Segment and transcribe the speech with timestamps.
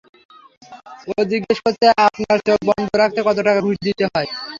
[1.09, 4.27] ও জিজ্ঞেস করছে আপনার চোখ বন্ধ রাখতে কত টাকা ঘুষ দিতে হয়?